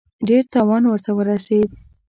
[0.27, 1.69] ډېر تاوان ورته ورسېد.